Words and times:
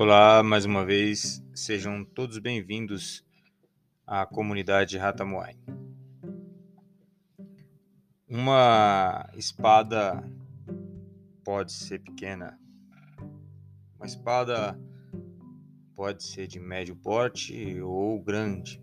Olá, 0.00 0.44
mais 0.44 0.64
uma 0.64 0.84
vez, 0.84 1.44
sejam 1.52 2.04
todos 2.04 2.38
bem-vindos 2.38 3.26
à 4.06 4.24
comunidade 4.24 4.96
Ratamuai. 4.96 5.56
Uma 8.28 9.28
espada 9.34 10.22
pode 11.44 11.72
ser 11.72 11.98
pequena, 11.98 12.56
uma 13.96 14.06
espada 14.06 14.78
pode 15.96 16.22
ser 16.22 16.46
de 16.46 16.60
médio 16.60 16.94
porte 16.94 17.80
ou 17.80 18.22
grande. 18.22 18.80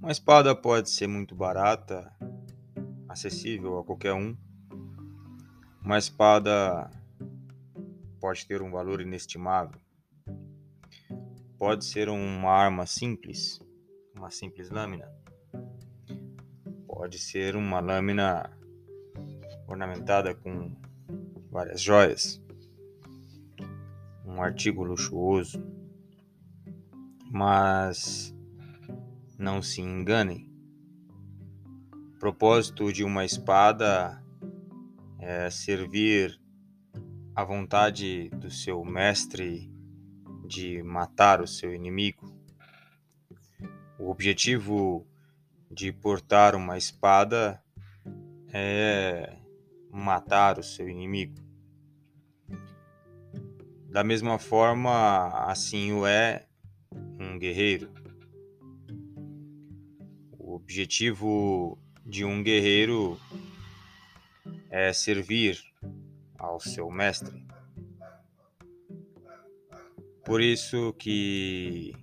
Uma 0.00 0.10
espada 0.10 0.54
pode 0.54 0.88
ser 0.88 1.06
muito 1.06 1.34
barata, 1.34 2.10
acessível 3.06 3.78
a 3.78 3.84
qualquer 3.84 4.14
um. 4.14 4.34
Uma 5.84 5.98
espada 5.98 6.90
pode 8.20 8.46
ter 8.46 8.62
um 8.62 8.70
valor 8.70 9.00
inestimável. 9.00 9.80
Pode 11.58 11.84
ser 11.84 12.08
uma 12.08 12.50
arma 12.50 12.86
simples, 12.86 13.60
uma 14.16 14.30
simples 14.30 14.70
lâmina. 14.70 15.10
Pode 16.86 17.18
ser 17.18 17.56
uma 17.56 17.80
lâmina 17.80 18.50
ornamentada 19.66 20.34
com 20.34 20.74
várias 21.50 21.80
joias, 21.80 22.42
um 24.24 24.42
artigo 24.42 24.82
luxuoso. 24.84 25.62
Mas 27.30 28.34
não 29.38 29.60
se 29.60 29.80
enganem. 29.82 30.50
O 31.92 32.18
propósito 32.18 32.92
de 32.92 33.04
uma 33.04 33.24
espada 33.24 34.24
é 35.18 35.50
servir 35.50 36.40
a 37.38 37.44
vontade 37.44 38.30
do 38.30 38.50
seu 38.50 38.84
mestre 38.84 39.72
de 40.44 40.82
matar 40.82 41.40
o 41.40 41.46
seu 41.46 41.72
inimigo. 41.72 42.34
O 43.96 44.10
objetivo 44.10 45.06
de 45.70 45.92
portar 45.92 46.56
uma 46.56 46.76
espada 46.76 47.62
é 48.52 49.36
matar 49.88 50.58
o 50.58 50.64
seu 50.64 50.88
inimigo. 50.88 51.40
Da 53.88 54.02
mesma 54.02 54.40
forma, 54.40 55.28
assim 55.48 55.92
o 55.92 56.04
é 56.04 56.44
um 57.20 57.38
guerreiro. 57.38 57.88
O 60.36 60.56
objetivo 60.56 61.78
de 62.04 62.24
um 62.24 62.42
guerreiro 62.42 63.16
é 64.68 64.92
servir 64.92 65.62
ao 66.58 66.60
seu 66.60 66.90
mestre. 66.90 67.46
Por 70.24 70.42
isso 70.42 70.92
que 70.94 71.94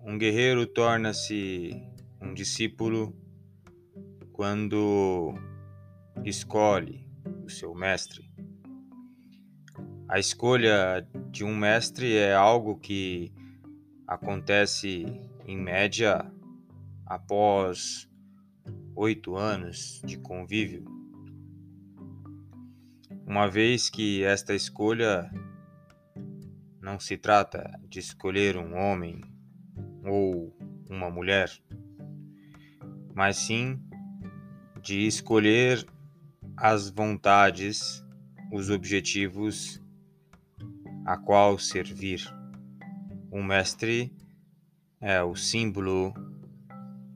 um 0.00 0.18
guerreiro 0.18 0.66
torna-se 0.66 1.80
um 2.20 2.34
discípulo 2.34 3.16
quando 4.32 5.34
escolhe 6.24 7.08
o 7.44 7.48
seu 7.48 7.72
mestre. 7.74 8.28
A 10.08 10.18
escolha 10.18 11.08
de 11.30 11.44
um 11.44 11.56
mestre 11.56 12.16
é 12.16 12.34
algo 12.34 12.76
que 12.76 13.32
acontece 14.06 15.06
em 15.46 15.56
média 15.56 16.28
após 17.06 18.10
oito 18.96 19.36
anos 19.36 20.02
de 20.04 20.18
convívio 20.18 20.93
uma 23.26 23.48
vez 23.48 23.88
que 23.88 24.22
esta 24.22 24.54
escolha 24.54 25.30
não 26.80 27.00
se 27.00 27.16
trata 27.16 27.80
de 27.88 27.98
escolher 27.98 28.56
um 28.56 28.76
homem 28.76 29.20
ou 30.04 30.54
uma 30.88 31.10
mulher, 31.10 31.50
mas 33.14 33.36
sim 33.36 33.80
de 34.82 35.06
escolher 35.06 35.86
as 36.56 36.90
vontades, 36.90 38.04
os 38.52 38.68
objetivos 38.68 39.82
a 41.06 41.16
qual 41.16 41.58
servir. 41.58 42.22
O 43.30 43.42
mestre 43.42 44.14
é 45.00 45.22
o 45.22 45.34
símbolo 45.34 46.14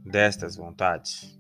destas 0.04 0.56
vontades. 0.56 1.38